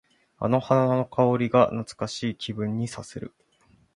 [0.39, 3.35] あの花の香りが懐かしい気分にさせる。